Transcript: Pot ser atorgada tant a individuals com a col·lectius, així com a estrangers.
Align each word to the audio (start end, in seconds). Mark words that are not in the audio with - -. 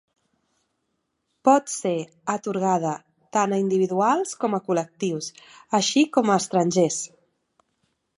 Pot 1.49 1.67
ser 1.73 1.91
atorgada 2.35 2.93
tant 3.37 3.53
a 3.57 3.59
individuals 3.65 4.33
com 4.45 4.57
a 4.59 4.61
col·lectius, 4.69 5.29
així 5.81 6.05
com 6.17 6.33
a 6.33 6.39
estrangers. 6.45 6.99